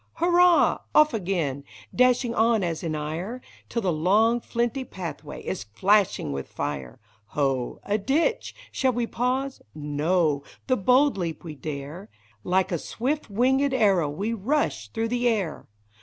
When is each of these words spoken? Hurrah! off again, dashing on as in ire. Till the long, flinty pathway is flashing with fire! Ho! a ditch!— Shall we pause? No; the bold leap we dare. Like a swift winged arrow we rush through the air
Hurrah! 0.13 0.79
off 0.95 1.13
again, 1.13 1.63
dashing 1.95 2.33
on 2.33 2.63
as 2.63 2.81
in 2.81 2.95
ire. 2.95 3.39
Till 3.69 3.83
the 3.83 3.93
long, 3.93 4.39
flinty 4.41 4.83
pathway 4.83 5.43
is 5.43 5.65
flashing 5.65 6.31
with 6.31 6.47
fire! 6.47 6.99
Ho! 7.37 7.79
a 7.83 7.99
ditch!— 7.99 8.55
Shall 8.71 8.93
we 8.93 9.05
pause? 9.05 9.61
No; 9.75 10.41
the 10.65 10.75
bold 10.75 11.19
leap 11.19 11.43
we 11.43 11.53
dare. 11.53 12.09
Like 12.43 12.71
a 12.71 12.79
swift 12.79 13.29
winged 13.29 13.75
arrow 13.75 14.09
we 14.09 14.33
rush 14.33 14.87
through 14.87 15.09
the 15.09 15.27
air 15.27 15.67